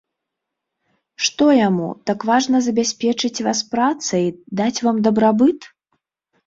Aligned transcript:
Што 1.25 1.49
яму, 1.67 1.89
так 2.11 2.19
важна 2.31 2.63
забяспечыць 2.69 3.43
вас 3.49 3.59
працай, 3.75 4.25
даць 4.63 4.77
вам 4.89 4.97
дабрабыт? 5.11 5.59